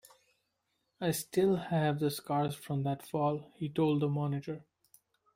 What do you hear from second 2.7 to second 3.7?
that fall," he